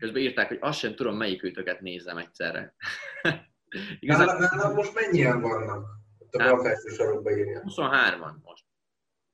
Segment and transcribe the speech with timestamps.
[0.00, 2.74] Közben írták, hogy azt sem tudom, melyik őtöket nézem egyszerre.
[3.98, 4.26] Igazán...
[4.26, 5.86] Nálam, nálam most mennyien vannak?
[6.18, 7.62] Ott a balfelső sarokba írja.
[7.66, 8.64] 23-an most.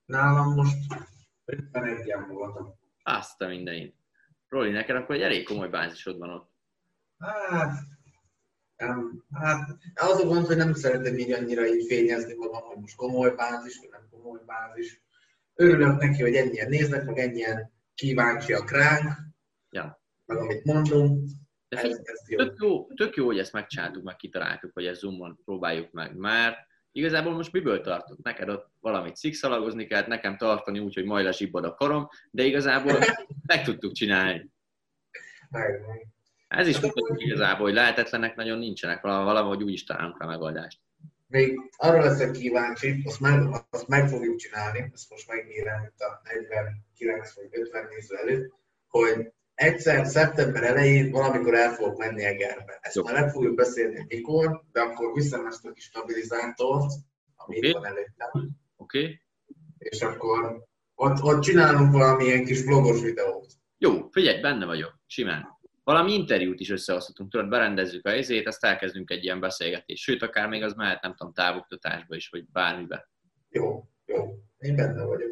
[0.04, 0.76] Nálam most
[1.46, 2.74] 51-en voltam.
[3.02, 3.96] Azt a mindenit.
[4.48, 6.50] Roli, neked akkor egy elég komoly bázisod van ott.
[7.18, 7.72] Hát,
[8.76, 12.96] nem, hát az a gond, hogy nem szeretem így annyira így fényezni magam, hogy most
[12.96, 15.02] komoly bázis, vagy nem komoly bázis.
[15.54, 19.12] Örülök neki, hogy ennyien néznek, meg ennyien kíváncsiak ránk,
[19.70, 20.04] ja.
[20.26, 21.28] Meg amit mondunk.
[21.68, 22.36] De jó.
[22.36, 26.56] Tök, jó, tök jó, hogy ezt megcsináltuk, meg kitaláltuk, hogy ezt Zoomon próbáljuk meg, mert
[26.92, 28.22] igazából most miből tartott?
[28.22, 32.98] Neked ott valamit szikszalagozni kellett, nekem tartani úgy, hogy majd lezsibbad a karom, de igazából
[33.46, 34.50] meg tudtuk csinálni.
[36.48, 40.80] Ez is mutatja igazából, hogy lehetetlenek nagyon nincsenek, valahogy úgy is találunk a megoldást.
[41.26, 46.20] Még arra leszek kíváncsi, azt meg, azt meg fogjuk csinálni, ezt most megnyílem itt a
[46.24, 48.54] 49 vagy 50 néző előtt,
[48.88, 52.78] hogy egyszer szeptember elején valamikor el fogok menni Egerbe.
[52.80, 53.02] Ezt Jó.
[53.02, 56.92] már nem fogjuk beszélni, mikor, de akkor viszem ezt a kis stabilizátort,
[57.36, 57.68] ami okay.
[57.68, 58.30] itt van előttem.
[58.76, 58.98] Oké.
[58.98, 59.20] Okay.
[59.78, 63.52] És akkor ott, ott csinálunk valamilyen kis vlogos videót.
[63.78, 69.10] Jó, figyelj, benne vagyok, simán valami interjút is összehozhatunk, tudod, berendezzük a izét, azt elkezdünk
[69.10, 70.02] egy ilyen beszélgetést.
[70.02, 73.10] Sőt, akár még az mehet, nem tudom, távoktatásba is, vagy bármibe.
[73.50, 74.24] Jó, jó.
[74.58, 75.30] Én benne vagyok.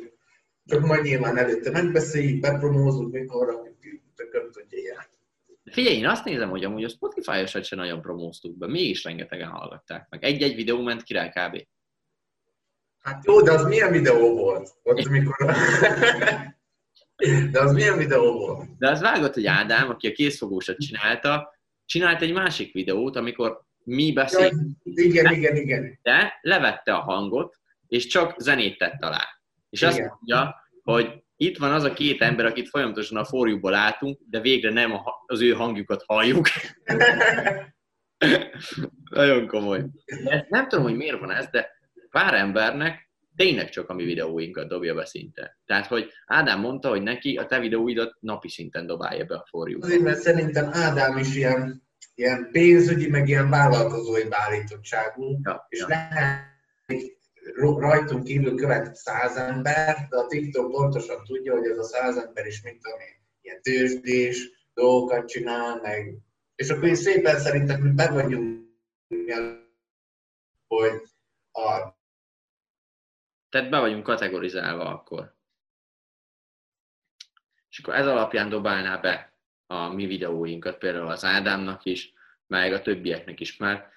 [0.66, 3.73] Csak majd nyilván előtte megbeszéljük, bepromózunk, mikor,
[4.24, 5.04] tököm tudja ilyen.
[5.64, 10.06] Figyelj, én azt nézem, hogy amúgy a Spotify-osat sem nagyon promóztuk be, mégis rengetegen hallgatták
[10.10, 10.24] meg.
[10.24, 11.66] Egy-egy videó ment ki rá kb.
[12.98, 14.70] Hát jó, de az milyen videó volt?
[14.82, 15.36] Ott, amikor...
[17.50, 18.78] De az milyen videó volt?
[18.78, 24.12] De az vágott, hogy Ádám, aki a készfogósat csinálta, csinált egy másik videót, amikor mi
[24.12, 24.76] beszélünk.
[24.84, 25.98] Ja, igen, igen, igen.
[26.02, 29.40] De levette a hangot, és csak zenét tett alá.
[29.70, 29.92] És igen.
[29.92, 34.40] azt mondja, hogy itt van az a két ember, akit folyamatosan a forjúból látunk, de
[34.40, 34.92] végre nem
[35.26, 36.48] az ő hangjukat halljuk.
[39.10, 39.84] Nagyon komoly.
[40.24, 41.70] De nem tudom, hogy miért van ez, de
[42.10, 45.58] pár embernek tényleg csak a mi videóinkat dobja be szinte.
[45.66, 49.78] Tehát, hogy Ádám mondta, hogy neki a te videóidat napi szinten dobálja be a forjú.
[49.82, 51.82] Azért, mert szerintem Ádám is ilyen,
[52.14, 55.86] ilyen pénzügyi, meg ilyen vállalkozói beállítottságú, ja, és ja.
[55.88, 56.52] lehet
[57.54, 62.46] rajtunk kívül követ száz ember, de a TikTok pontosan tudja, hogy ez a száz ember
[62.46, 66.18] is, mint tudom én, ilyen tőzsdés dolgokat csinál, meg...
[66.54, 68.68] És akkor én szépen szerintem mi be vagyunk,
[70.66, 71.02] hogy
[71.52, 71.94] a
[73.54, 75.34] tehát be vagyunk kategorizálva akkor.
[77.70, 79.32] És akkor ez alapján dobálná be
[79.66, 82.12] a mi videóinkat, például az Ádámnak is,
[82.46, 83.93] meg a többieknek is, mert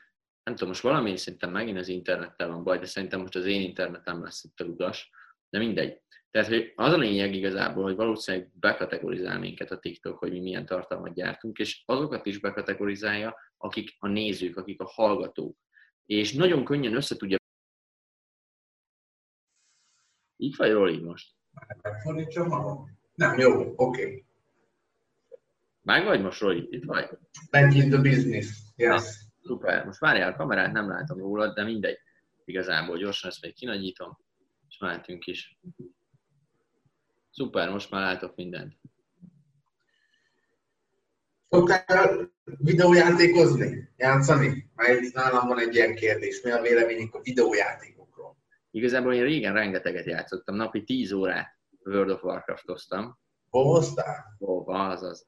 [0.47, 3.61] nem tudom, most valami szinten megint az internettel van baj, de szerintem most az én
[3.61, 5.11] internetem lesz itt a ludas,
[5.49, 6.01] de mindegy.
[6.31, 10.65] Tehát hogy az a lényeg igazából, hogy valószínűleg bekategorizál minket a TikTok, hogy mi milyen
[10.65, 15.57] tartalmat gyártunk, és azokat is bekategorizálja, akik a nézők, akik a hallgatók.
[16.05, 17.37] És nagyon könnyen össze tudja
[20.37, 21.35] így vagy Roli most?
[21.81, 22.99] Megfordítsam magam?
[23.15, 23.75] Nem, jó, oké.
[23.75, 24.25] Okay.
[25.81, 26.67] Meg vagy most, Roli?
[26.69, 27.09] Itt vagy?
[27.51, 29.26] Back in the business, yes.
[29.47, 29.85] Szuper.
[29.85, 31.97] Most várjál, a kamerát nem látom rólad, de mindegy.
[32.45, 34.17] Igazából gyorsan ezt még kinagyítom,
[34.69, 35.59] és mehetünk is.
[37.31, 38.73] Szuper, most már látok mindent.
[41.49, 44.71] Szoktál videójátékozni, játszani?
[44.75, 46.41] Mert nálam van egy ilyen kérdés.
[46.41, 47.95] Mi a véleményünk a videójáték?
[48.71, 53.17] Igazából én régen rengeteget játszottam, napi 10 órát World of Warcraft-oztam.
[53.49, 54.37] Hoztál?
[54.39, 55.27] Ó, az az.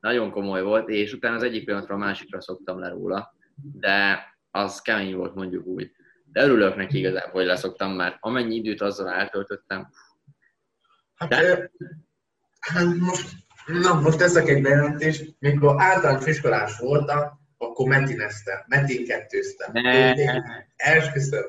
[0.00, 4.80] Nagyon komoly volt, és utána az egyik pillanatra a másikra szoktam le róla, de az
[4.80, 5.90] kemény volt mondjuk úgy.
[6.32, 9.90] De örülök neki igazából, hogy leszoktam, mert amennyi időt azzal eltöltöttem.
[11.14, 11.70] Hát, de...
[12.60, 13.30] hát most,
[13.66, 17.18] na, most teszek egy bejelentést, mikor általános iskolás voltam,
[17.58, 19.72] akkor metineztem, metin kettőztem.
[20.76, 21.44] Esküszöm.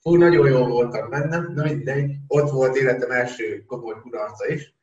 [0.00, 4.74] Fú, nagyon jól voltam benne, de mindegy, ott volt életem első komoly kudarca is.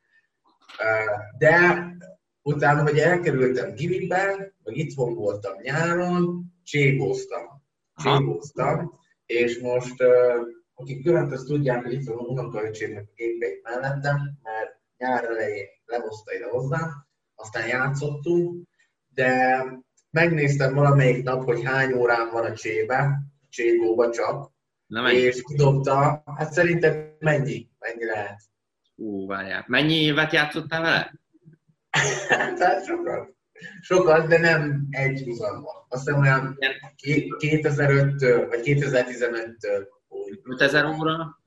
[1.38, 1.86] De
[2.46, 7.64] utána, hogy elkerültem gimibe, meg itthon voltam nyáron, cségóztam.
[7.96, 9.96] Cségóztam, és most
[10.76, 15.66] akik követ, azt tudják, hogy itt van a unokaöcsémnek a gépeit mellettem, mert nyár elején
[15.86, 16.92] lehozta ide hozzám,
[17.36, 18.68] aztán játszottunk,
[19.14, 19.64] de
[20.10, 24.54] megnéztem valamelyik nap, hogy hány órán van a csébe, cségóba csak,
[24.88, 27.70] Na, és kidobta, hát szerintem mennyi?
[27.80, 28.42] Mennyi lehet?
[28.96, 29.64] Ú, várjál.
[29.68, 31.14] Mennyi évet játszottál vele?
[32.30, 33.34] Hát sokat.
[33.82, 35.86] Sokat, de nem egy húzamban.
[35.90, 36.58] Azt hiszem olyan
[37.38, 39.88] 2005-től, vagy 2015-től.
[40.44, 41.40] 5000 óra?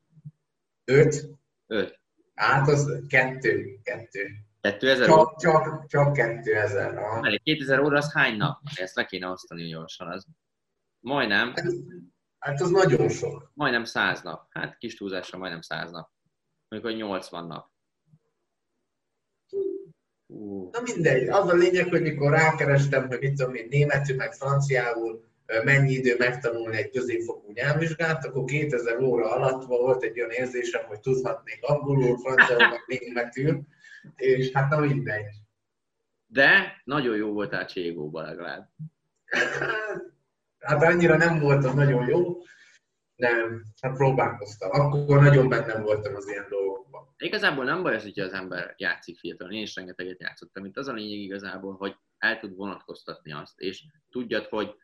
[0.84, 1.28] 5?
[1.66, 2.00] 5.
[2.34, 4.26] Hát az kettő, kettő.
[4.60, 5.34] 2000 Csak, óra?
[5.38, 6.96] csak, csak 2000.
[6.98, 7.20] aha.
[7.20, 8.60] Mert egy 2000 óra az hány nap?
[8.74, 10.08] Ezt le kéne osztani gyorsan.
[10.08, 10.26] Az
[11.00, 11.64] majdnem, Hát,
[12.38, 13.50] hát az nagyon sok.
[13.54, 14.46] majdnem 100 nap.
[14.50, 16.10] Hát kis túlzásra majdnem 100 nap.
[16.68, 17.70] Mondjuk, hogy 80 nap.
[20.72, 25.24] Na mindegy, az a lényeg, hogy mikor rákerestem, hogy mit tudom én, németül, meg franciául,
[25.64, 31.00] mennyi idő megtanulni egy középfokú nyelvvizsgát, akkor 2000 óra alatt volt egy olyan érzésem, hogy
[31.00, 33.60] tudhatnék angolul, franciául, meg németül,
[34.16, 35.26] és hát na mindegy.
[36.26, 38.68] De nagyon jó voltál Cségóba legalább.
[40.58, 42.36] Hát annyira nem voltam nagyon jó,
[43.18, 43.28] de
[43.80, 44.70] hát próbálkoztam.
[44.70, 47.14] Akkor nagyon benne voltam az ilyen dolgokban.
[47.16, 49.52] Igazából nem baj az, hogyha az ember játszik fiatalon.
[49.52, 50.64] Én is rengeteget játszottam.
[50.64, 54.74] Itt az a lényeg igazából, hogy el tud vonatkoztatni azt, és tudjad, hogy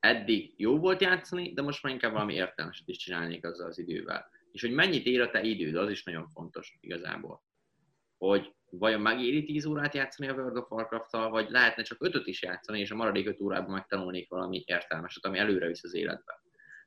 [0.00, 4.28] eddig jó volt játszani, de most már inkább valami értelmeset is csinálnék azzal az idővel.
[4.52, 7.42] És hogy mennyit ér a te időd, az is nagyon fontos igazából.
[8.18, 12.42] Hogy vajon megéri 10 órát játszani a World of Warcraft-tal, vagy lehetne csak 5 is
[12.42, 16.42] játszani, és a maradék 5 órában megtanulnék valami értelmeset, ami előre visz az életbe.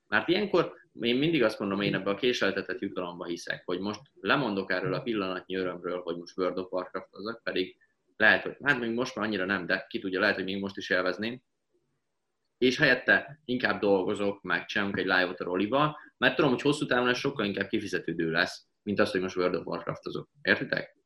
[0.06, 4.72] Mert ilyenkor én mindig azt mondom, én ebbe a késeltetett jutalomba hiszek, hogy most lemondok
[4.72, 7.76] erről a pillanatnyi örömről, hogy most World of Warcraft azok, pedig
[8.16, 10.76] lehet, hogy hát még most már annyira nem, de ki tudja, lehet, hogy még most
[10.76, 11.42] is élvezném.
[12.58, 17.08] És helyette inkább dolgozok, meg csinálunk egy live-ot a Rolival, mert tudom, hogy hosszú távon
[17.08, 20.28] ez sokkal inkább kifizetődő lesz, mint az, hogy most World of Warcraft azok.
[20.42, 20.96] Értitek?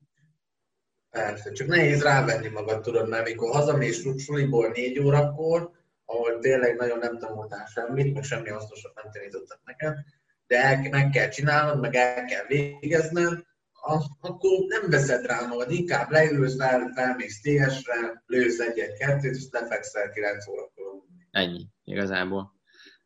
[1.11, 5.71] Persze, csak nehéz rávenni magad, tudod, mert mikor hazamész suliból négy órakor,
[6.05, 9.95] ahol tényleg nagyon nem tanultál semmit, meg semmi hasznosat nem tanítottak neked,
[10.47, 13.43] de el, meg kell csinálnod, meg el kell végezned,
[13.85, 20.11] az, akkor nem veszed rá magad, inkább leülsz, fel, felmész TS-re, lősz egyet-kettőt, és lefekszel
[20.11, 21.03] 9 órakor.
[21.31, 22.61] Ennyi, igazából.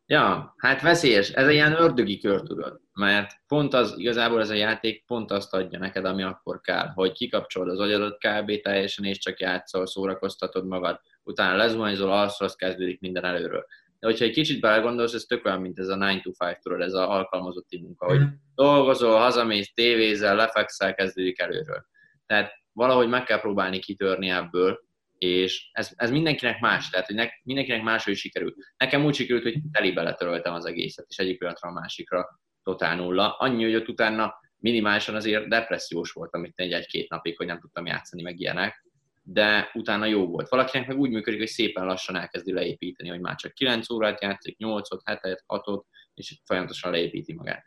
[0.05, 1.29] Ja, hát veszélyes.
[1.29, 2.81] Ez egy ilyen ördögi kör, tudod.
[2.93, 7.11] Mert pont az, igazából ez a játék pont azt adja neked, ami akkor kell, hogy
[7.11, 8.61] kikapcsolod az agyadat kb.
[8.61, 13.65] teljesen, és csak játszol, szórakoztatod magad, utána lezuhanyzol, alszol, az kezdődik minden előről.
[13.99, 16.81] De hogyha egy kicsit belegondolsz, ez tök olyan, mint ez a 9 to 5 tudod,
[16.81, 18.21] ez a alkalmazotti munka, hogy
[18.55, 21.85] dolgozol, hazamész, tévézel, lefekszel, kezdődik előről.
[22.25, 24.85] Tehát valahogy meg kell próbálni kitörni ebből,
[25.17, 28.55] és ez, ez mindenkinek más, tehát hogy ne, mindenkinek máshogy sikerült.
[28.77, 33.35] Nekem úgy sikerült, hogy telibe letöröltem az egészet, és egyik pillanatra a másikra totál nulla.
[33.37, 38.21] Annyi, hogy ott utána minimálisan azért depressziós voltam itt egy-két napig, hogy nem tudtam játszani,
[38.21, 38.85] meg ilyenek,
[39.29, 40.49] de utána jó volt.
[40.49, 44.57] Valakinek meg úgy működik, hogy szépen lassan elkezdi leépíteni, hogy már csak 9 órát játszik,
[44.59, 45.81] 8-ot, 7-et, 6-ot,
[46.13, 47.65] és folyamatosan leépíti magát.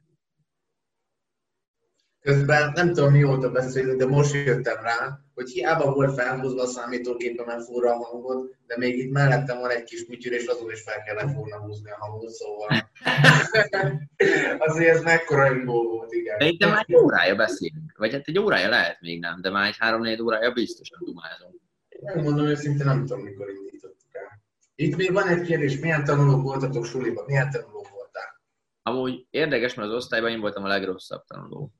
[2.20, 7.61] Közben nem tudom mióta beszélünk, de most jöttem rá, hogy hiába volt felhúzva a számítógépemen
[7.61, 11.02] furra a hangod, de még itt mellettem van egy kis műtyűr, és azon is fel
[11.02, 12.69] kellett volna húzni a hangot, szóval
[14.67, 16.38] azért ez mekkora ingó volt, igen.
[16.38, 19.67] De itt már egy órája beszélünk, vagy hát egy órája lehet még nem, de már
[19.67, 21.61] egy három-négy órája biztosan dumázunk.
[22.00, 24.43] Megmondom őszintén, nem tudom, mikor indítottuk el.
[24.75, 27.25] Itt még van egy kérdés, milyen tanulók voltatok suliban?
[27.26, 28.40] Milyen tanulók voltál?
[28.82, 31.72] Amúgy érdekes, mert az osztályban én voltam a legrosszabb tanuló.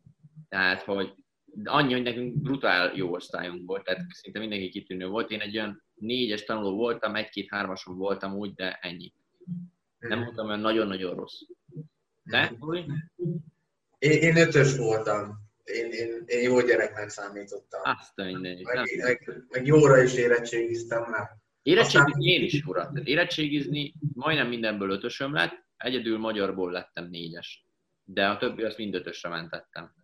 [0.51, 1.15] Tehát, hogy
[1.65, 5.31] annyi, hogy nekünk brutál jó osztályunk volt, tehát szinte mindenki kitűnő volt.
[5.31, 9.13] Én egy olyan négyes tanuló voltam, egy-két-hármason voltam úgy, de ennyi.
[9.99, 11.41] Nem voltam olyan nagyon-nagyon rossz.
[12.23, 12.53] De?
[13.99, 15.49] Én, én ötös voltam.
[15.65, 17.81] Én, én, én jó gyereknek számítottam.
[17.85, 18.73] Azt a mindenit.
[18.75, 21.29] Meg, meg, meg jóra is érettségiztem már.
[21.63, 22.93] Érettségizni Aztán- én is, urat.
[22.93, 27.67] Tehát érettségizni majdnem mindenből ötösöm lett, egyedül magyarból lettem négyes.
[28.05, 30.00] De a többi azt mind ötösre mentettem.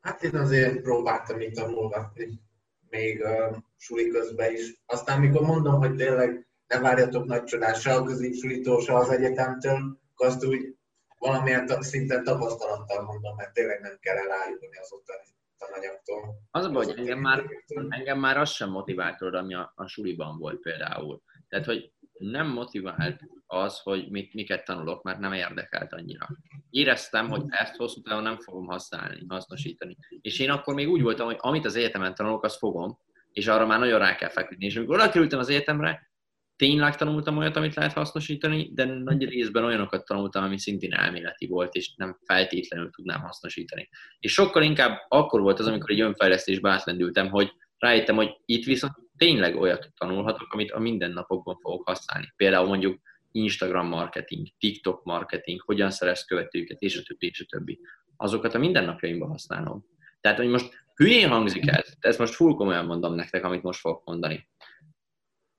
[0.00, 2.40] Hát én azért próbáltam itt tanulgatni,
[2.88, 4.82] még uh, suli közben is.
[4.86, 9.98] Aztán mikor mondom, hogy tényleg ne várjatok nagy csodát se a középsulitól, se az egyetemtől,
[10.12, 10.74] akkor azt úgy
[11.18, 15.22] valamilyen szinten tapasztalattal mondom, mert tényleg nem kell elájulni az ottani
[15.58, 16.38] tananyagtól.
[16.50, 17.44] Az a baj, hogy engem már,
[17.88, 21.22] engem már az sem motivált, ami a, a suliban volt például.
[21.48, 23.20] Tehát, hogy nem motivált
[23.52, 26.28] az, hogy mit, miket tanulok, mert nem érdekelt annyira.
[26.70, 29.96] Éreztem, hogy ezt hosszú távon nem fogom használni, hasznosítani.
[30.20, 32.98] És én akkor még úgy voltam, hogy amit az egyetemen tanulok, azt fogom,
[33.32, 34.66] és arra már nagyon rá kell feküdni.
[34.66, 36.10] És amikor oda kerültem az egyetemre,
[36.56, 41.74] tényleg tanultam olyat, amit lehet hasznosítani, de nagy részben olyanokat tanultam, ami szintén elméleti volt,
[41.74, 43.88] és nem feltétlenül tudnám hasznosítani.
[44.18, 48.92] És sokkal inkább akkor volt az, amikor egy önfejlesztésbe átlendültem, hogy rájöttem, hogy itt viszont
[49.16, 52.32] tényleg olyat tanulhatok, amit a mindennapokban fogok használni.
[52.36, 53.00] Például mondjuk
[53.32, 57.80] Instagram marketing, TikTok marketing, hogyan szerez követőket, és a többi, és a többi.
[58.16, 59.84] Azokat a mindennapjaimban használom.
[60.20, 64.04] Tehát, hogy most hülyén hangzik ez, ezt most full komolyan mondom nektek, amit most fogok
[64.04, 64.48] mondani.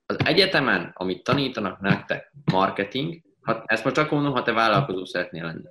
[0.06, 5.44] Az egyetemen, amit tanítanak nektek, marketing, ha, ezt most csak mondom, ha te vállalkozó szeretnél
[5.44, 5.68] lenni.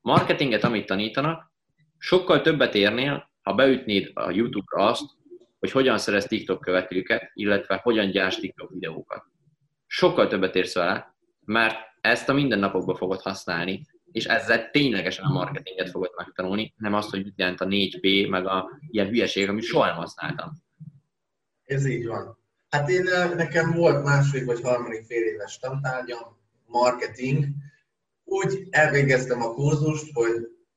[0.00, 1.52] Marketinget, amit tanítanak,
[1.98, 5.04] sokkal többet érnél, ha beütnéd a YouTube-ra azt,
[5.58, 9.24] hogy hogyan szerez TikTok követőket, illetve hogyan gyárs TikTok videókat.
[9.86, 11.11] Sokkal többet érsz vele,
[11.44, 17.10] mert ezt a mindennapokban fogod használni, és ezzel ténylegesen a marketinget fogod megtanulni, nem azt,
[17.10, 20.52] hogy mit jelent a 4P, meg a ilyen hülyeség, amit soha nem használtam.
[21.64, 22.38] Ez így van.
[22.68, 23.04] Hát én,
[23.36, 27.44] nekem volt második vagy harmadik fél éves tantárgyam, marketing,
[28.24, 30.30] úgy elvégeztem a kurzust, hogy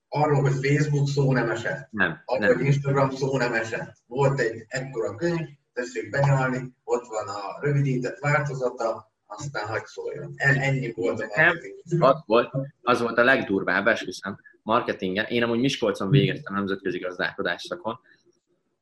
[0.09, 1.87] arról, hogy Facebook szó nem esett.
[1.91, 2.21] Nem.
[2.25, 2.57] Arról, nem.
[2.57, 3.95] hogy Instagram szó nem esett.
[4.07, 10.33] Volt egy ekkora könyv, tessék benyalni, ott van a rövidített változata, aztán hagyd szóljon.
[10.35, 12.03] Ennyi volt a marketing.
[12.03, 12.51] Az volt,
[12.81, 15.25] az volt a legdurvább, esküszöm, marketingen.
[15.25, 17.99] Én amúgy Miskolcon végeztem nemzetközi gazdálkodás szakon.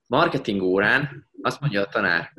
[0.08, 2.34] Marketing órán azt mondja a tanár,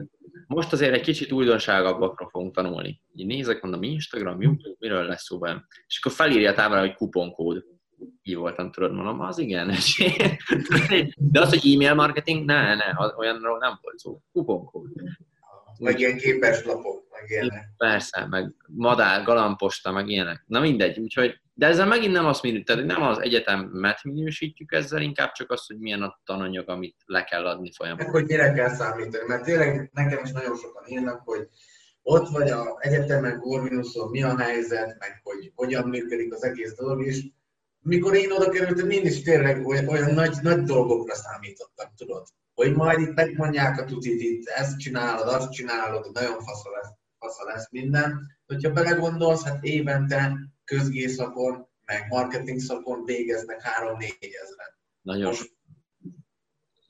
[0.46, 3.00] most azért egy kicsit újdonságabbakról fogunk tanulni.
[3.14, 5.66] Így nézek, mondom, Instagram, YouTube, miről lesz szó velem.
[5.86, 7.64] És akkor felírja a táblára, hogy kuponkód.
[8.22, 9.74] Így voltam, tudod, mondom, az igen.
[11.16, 12.84] De az, hogy e-mail marketing, ne, ne,
[13.16, 14.20] olyanról nem volt szó.
[14.32, 14.88] Kuponkód.
[15.78, 17.68] Meg ilyen képes lapok, meg ilyenek.
[17.76, 20.44] Persze, meg madár, galamposta, meg ilyenek.
[20.46, 25.02] Na mindegy, úgyhogy, de ezzel megint nem azt minősítjük, tehát nem az egyetemet minősítjük ezzel,
[25.02, 28.12] inkább csak azt, hogy milyen a tananyag, amit le kell adni folyamatosan.
[28.12, 31.48] Hogy mire kell számítani, mert tényleg nekem is nagyon sokan írnak, hogy
[32.02, 37.06] ott vagy a egyetemen, Corvinuson, mi a helyzet, meg hogy hogyan működik az egész dolog,
[37.06, 37.24] és
[37.80, 42.26] mikor én oda kerültem, én is tényleg olyan, olyan nagy, nagy dolgokra számítottam, tudod?
[42.54, 46.92] Hogy majd itt megmondják a tutit, itt ezt csinálod, azt csinálod, nagyon fasza lesz,
[47.24, 48.36] fasza lesz minden.
[48.46, 50.32] Hogyha belegondolsz, hát évente
[50.64, 54.00] közgészakon, meg marketing szakon végeznek 3-4
[54.42, 54.72] ezeren.
[55.02, 55.34] Nagyon.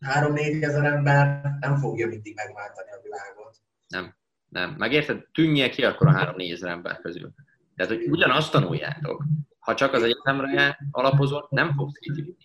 [0.01, 3.57] 3-4 ezer ember nem fogja mindig megváltani a világot.
[3.89, 4.17] Nem,
[4.49, 4.75] nem.
[4.79, 5.25] Megérted?
[5.33, 7.33] Tűnjél ki akkor a 3-4 ezer ember közül.
[7.77, 9.25] Tehát, hogy ugyanazt tanuljátok.
[9.59, 12.37] Ha csak az egyetemre alapozol, nem fogsz kitűnni.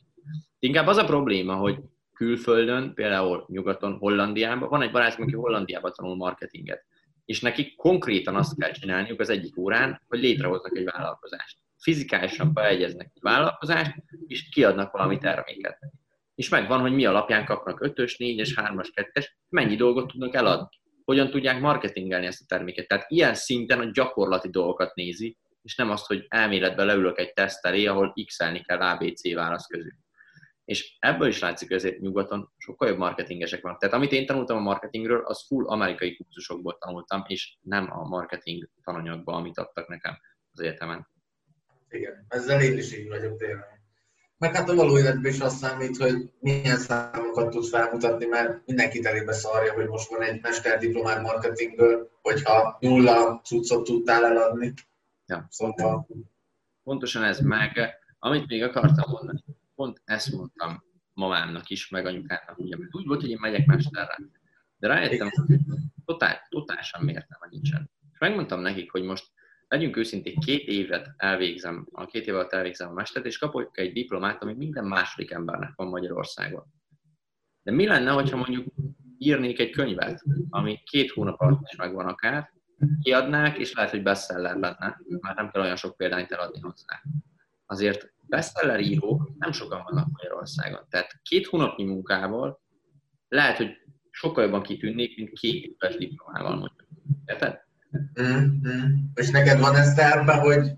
[0.59, 1.79] Inkább az a probléma, hogy
[2.13, 6.85] külföldön, például nyugaton, Hollandiában, van egy barátom, aki Hollandiában tanul marketinget,
[7.29, 11.57] és nekik konkrétan azt kell csinálniuk az egyik órán, hogy létrehoznak egy vállalkozást.
[11.77, 13.95] Fizikálisan beegyeznek egy vállalkozást,
[14.27, 15.77] és kiadnak valami terméket.
[16.35, 20.79] És megvan, hogy mi alapján kapnak 5-ös, 4-es, 3-as, 2-es, mennyi dolgot tudnak eladni.
[21.05, 22.87] Hogyan tudják marketingelni ezt a terméket.
[22.87, 27.65] Tehát ilyen szinten a gyakorlati dolgokat nézi, és nem azt, hogy elméletben leülök egy teszt
[27.65, 29.93] elé, ahol x-elni kell ABC válasz közül.
[30.69, 33.79] És ebből is látszik, hogy ezért nyugaton sokkal jobb marketingesek vannak.
[33.79, 38.69] Tehát amit én tanultam a marketingről, az full amerikai kurzusokból tanultam, és nem a marketing
[38.83, 40.17] tananyagban, amit adtak nekem
[40.51, 41.07] az egyetemen.
[41.89, 43.81] Igen, ezzel én is így vagyok tényleg.
[44.37, 49.05] Meg hát a való életben is azt számít, hogy milyen számokat tudsz felmutatni, mert mindenki
[49.05, 54.73] elébe szarja, hogy most van egy mesterdiplomát marketingből, hogyha nulla cuccot tudtál eladni.
[55.25, 55.47] Ja.
[55.49, 56.07] Szóval...
[56.83, 59.43] Pontosan ez meg, amit még akartam mondani,
[59.79, 60.83] pont ezt mondtam
[61.13, 64.17] mamámnak is, meg anyukámnak, ugye, mert úgy volt, hogy én megyek mesterre.
[64.77, 65.59] De rájöttem, hogy
[66.05, 67.89] totál, totálisan mértem, nincsen.
[68.11, 69.31] És megmondtam nekik, hogy most
[69.67, 73.93] legyünk őszintén, két évet elvégzem, a két év alatt elvégzem a mestert, és kapok egy
[73.93, 76.63] diplomát, ami minden második embernek van Magyarországon.
[77.63, 78.65] De mi lenne, hogyha mondjuk
[79.17, 82.51] írnék egy könyvet, ami két hónap alatt is megvan akár,
[83.01, 87.01] kiadnák, és lehet, hogy bestseller lenne, mert nem kell olyan sok példányt eladni hozzá.
[87.65, 90.85] Azért bestseller írók nem sokan vannak Magyarországon.
[90.89, 92.61] Tehát két hónapnyi munkával
[93.27, 93.69] lehet, hogy
[94.09, 96.87] sokkal jobban kitűnnék, mint két éves diplomával mondjuk.
[97.25, 97.59] Érted?
[98.21, 98.93] Mm-hmm.
[99.13, 100.71] És neked van ez terve, hogy,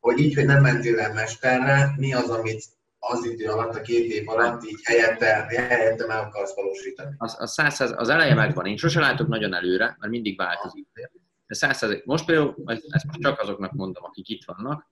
[0.00, 2.64] hogy így, hogy nem mentél el mesterre, mi az, amit
[2.98, 5.26] az idő alatt, a két év alatt így helyette,
[5.56, 7.14] helyette meg akarsz valósítani?
[7.18, 8.66] Az, az, száz, az eleje megvan.
[8.66, 10.88] Én sose látok nagyon előre, mert mindig változik.
[11.46, 14.89] De száz, most például, ezt most csak azoknak mondom, akik itt vannak,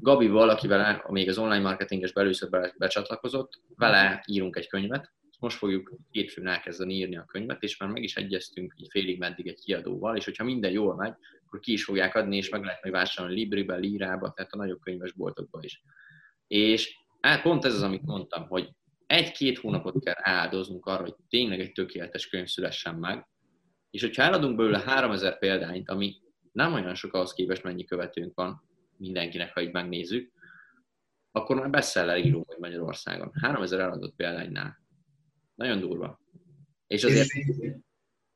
[0.00, 6.46] Gabi valakivel, még az online marketinges belőször becsatlakozott, vele írunk egy könyvet, most fogjuk hétfőn
[6.46, 10.24] elkezdeni írni a könyvet, és már meg is egyeztünk így félig meddig egy kiadóval, és
[10.24, 11.14] hogyha minden jól megy,
[11.46, 14.80] akkor ki is fogják adni, és meg lehet majd vásárolni Libribe, Lírába, tehát a nagyobb
[14.80, 15.82] könyves boltokba is.
[16.46, 18.70] És hát pont ez az, amit mondtam, hogy
[19.06, 23.26] egy-két hónapot kell áldoznunk arra, hogy tényleg egy tökéletes könyv szülessen meg,
[23.90, 26.14] és hogyha eladunk belőle 3000 példányt, ami
[26.52, 28.62] nem olyan sok ahhoz képest, mennyi követőnk van
[29.02, 30.32] mindenkinek, ha így megnézzük,
[31.30, 33.30] akkor már bestseller írunk vagy Magyarországon.
[33.40, 34.82] 3000 eladott példánynál.
[35.54, 36.20] Nagyon durva.
[36.86, 37.28] És azért...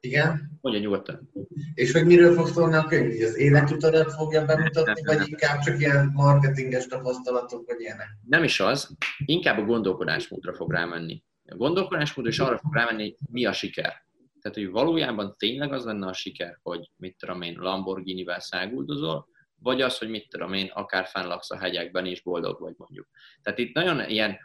[0.01, 0.59] Igen?
[0.61, 1.31] Mondja nyugodtan.
[1.75, 3.23] És hogy miről fog szólni a könyv?
[3.23, 8.09] Az életutadat fogja bemutatni, nem, vagy inkább csak ilyen marketinges tapasztalatok, vagy ilyenek?
[8.29, 11.23] Nem is az, inkább a gondolkodásmódra fog rámenni.
[11.45, 14.05] A gondolkodásmódra is arra fog rámenni, hogy mi a siker.
[14.41, 19.81] Tehát, hogy valójában tényleg az lenne a siker, hogy mit tudom én, Lamborghini-vel száguldozol, vagy
[19.81, 23.09] az, hogy mit tudom én, akár fennlaksz a hegyekben és boldog vagy mondjuk.
[23.43, 24.39] Tehát itt nagyon ilyen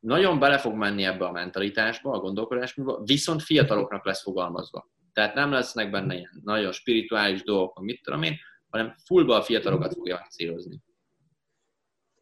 [0.00, 4.90] nagyon bele fog menni ebbe a mentalitásba, a gondolkodásba, viszont fiataloknak lesz fogalmazva.
[5.12, 8.36] Tehát nem lesznek benne ilyen nagyon spirituális dolgok, mit tudom én,
[8.70, 10.82] hanem fullba a fiatalokat fogja megcélozni.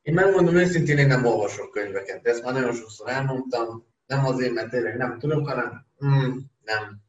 [0.03, 4.53] Én megmondom őszintén, én nem olvasok könyveket, de ezt már nagyon sokszor elmondtam, nem azért,
[4.53, 7.01] mert tényleg nem tudok, hanem mm, nem,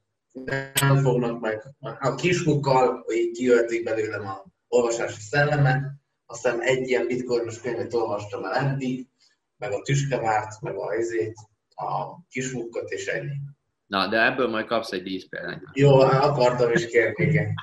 [0.82, 1.64] nem fognak meg.
[1.80, 5.84] A kismukkal, így kiölték belőlem a olvasási szellemet,
[6.26, 9.08] aztán egy ilyen bitcoinos könyvet olvastam el eddig,
[9.58, 11.36] meg a tüskevárt, meg a ezét,
[11.76, 13.36] a kismukkot és ennyi.
[13.86, 15.64] Na, de ebből majd kapsz egy dísz példányt.
[15.74, 17.54] Jó, akartam is kérni, igen.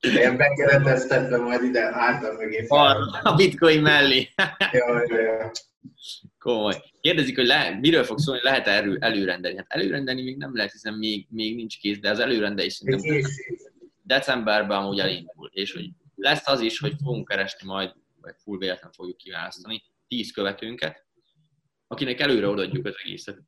[0.00, 2.66] Ilyen bekereteztetve majd ide hátra mögé.
[3.22, 4.28] A bitcoin mellé.
[4.72, 5.50] jó, jó, jó.
[6.38, 6.74] Komoly.
[7.00, 9.56] Kérdezik, hogy le, miről fog szólni, lehet -e elő, előrendelni?
[9.56, 13.30] Hát előrendelni még nem lehet, hiszen még, még nincs kész, de az előrendelés szerintem
[14.02, 15.50] decemberben amúgy elindul.
[15.52, 20.30] És hogy lesz az is, hogy fogunk keresni majd, vagy full véletlen fogjuk kiválasztani, tíz
[20.30, 21.06] követőnket,
[21.86, 23.38] akinek előre odaadjuk az egészet.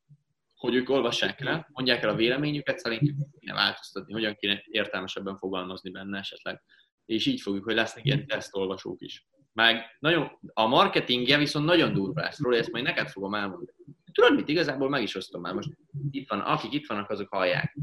[0.55, 5.91] Hogy ők olvassák el, mondják el a véleményüket, szerintük kéne változtatni, hogyan kéne értelmesebben fogalmazni
[5.91, 6.63] benne esetleg.
[7.07, 9.27] És így fogjuk, hogy lesznek ilyen tesztolvasók is.
[9.53, 13.73] Meg nagyon, a marketingje viszont nagyon durva lesz, Róla, ezt majd neked fogom elmondani.
[14.13, 15.71] Tudod mit, igazából meg is osztom már most.
[16.11, 17.77] Itt van, akik itt vannak, azok hallják.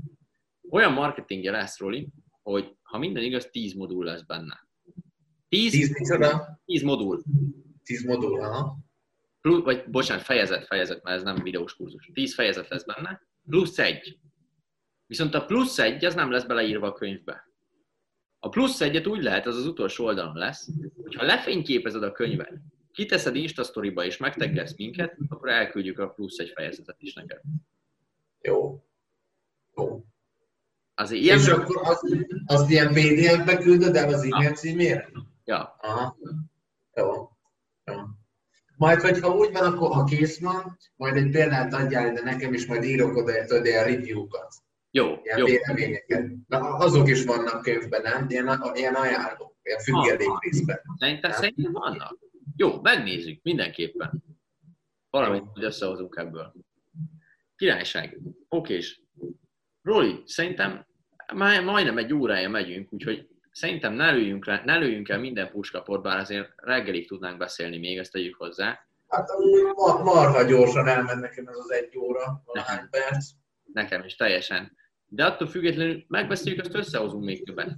[0.70, 2.08] Olyan marketingje lesz, Roli,
[2.41, 4.66] hogy ha minden igaz, 10 modul lesz benne.
[5.49, 5.91] 10, 10,
[6.65, 7.23] 10 modul.
[7.83, 8.85] 10 modul, aha
[9.47, 12.09] plusz, vagy bocsánat, fejezet, fejezet, mert ez nem videós kurzus.
[12.13, 14.19] 10 fejezet lesz benne, plusz egy.
[15.05, 17.51] Viszont a plusz egy, az nem lesz beleírva a könyvbe.
[18.39, 20.69] A plusz egyet úgy lehet, az az utolsó oldalon lesz,
[21.01, 22.53] hogyha lefényképezed a könyvet,
[22.91, 27.41] kiteszed Insta storyba és megteggelsz minket, akkor elküldjük a plusz egy fejezetet is neked.
[28.41, 28.83] Jó.
[29.75, 30.05] Jó.
[30.95, 31.37] Azért ilyen...
[31.37, 32.03] És akkor azt,
[32.45, 35.09] azt ilyen PDF-be küldöd el az e-mail címére?
[35.47, 35.75] Ja.
[35.81, 36.17] Aha.
[36.93, 37.29] Jó.
[37.85, 37.95] Jó.
[38.77, 42.65] Majd, hogyha úgy van, akkor ha kész van, majd egy példát adjál de nekem is,
[42.65, 44.53] majd írok oda tudod, ilyen review-kat.
[44.91, 45.45] Jó, ilyen jó.
[45.45, 46.31] véleményeket.
[46.47, 48.25] Na, azok is vannak könyvben, nem?
[48.29, 50.81] Ilyen, ilyen ajánlók, ilyen függelék részben.
[50.97, 52.17] Szerintem, szerintem vannak.
[52.55, 54.23] Jó, megnézzük, mindenképpen.
[55.10, 56.53] Valamit hogy összehozunk ebből.
[57.55, 58.19] Királyság.
[58.49, 59.01] Okés.
[59.81, 60.86] Roli, szerintem
[61.33, 63.27] már majdnem egy órája megyünk, úgyhogy
[63.58, 67.98] szerintem ne lőjünk, le, ne lőjünk el minden puskaport, bár azért reggelig tudnánk beszélni még,
[67.98, 68.80] ezt tegyük hozzá.
[69.08, 69.30] Hát
[69.76, 73.30] mar, marha gyorsan elment nekem ez az egy óra, nekem, perc.
[73.74, 74.78] Nekem is, teljesen.
[75.06, 77.76] De attól függetlenül megbeszéljük, azt összehozunk még többet.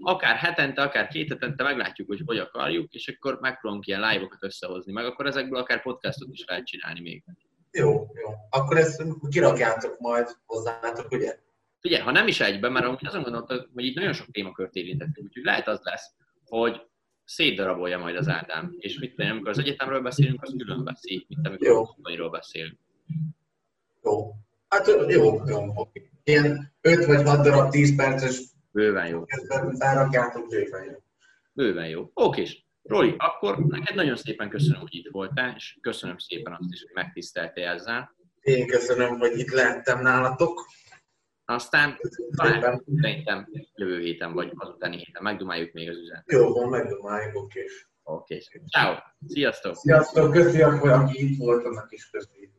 [0.00, 4.92] Akár hetente, akár két hetente meglátjuk, hogy hogy akarjuk, és akkor megpróbálunk ilyen live-okat összehozni,
[4.92, 7.24] meg akkor ezekből akár podcastot is lehet csinálni még.
[7.70, 8.30] Jó, jó.
[8.50, 11.38] Akkor ezt kirakjátok majd hozzátok, ugye?
[11.84, 15.26] Figyelj, ha nem is egyben, mert amúgy azon gondoltam, hogy itt nagyon sok témakört érintettünk,
[15.26, 16.80] úgyhogy lehet az lesz, hogy
[17.24, 18.74] szétdarabolja majd az Ádám.
[18.78, 22.24] És mit tudom, amikor az egyetemről beszélünk, az külön beszél, mint amikor jó.
[22.24, 22.78] a beszélünk.
[24.02, 24.34] Jó.
[24.68, 25.40] Hát jó, jó.
[26.24, 28.40] Ilyen 5 vagy 6 darab 10 perces
[28.72, 29.24] Bőven jó.
[29.78, 31.02] Felrakjátok, bőven jó.
[31.52, 32.10] Bőven jó.
[32.14, 32.44] Oké,
[32.82, 36.94] Roli, akkor neked nagyon szépen köszönöm, hogy itt voltál, és köszönöm szépen azt is, hogy
[36.94, 38.14] megtiszteltél ezzel.
[38.40, 40.66] Én köszönöm, hogy itt lehettem nálatok.
[41.44, 41.98] Aztán
[42.36, 46.32] talán szerintem jövő héten vagy azutáni héten megdumáljuk még az üzenetet.
[46.32, 47.64] Jó, van, megdumáljuk, oké.
[48.02, 48.38] Oké.
[48.70, 48.94] Ciao.
[49.26, 49.76] Sziasztok.
[49.76, 52.53] Sziasztok, köszi, hogy aki itt volt, annak is köszi.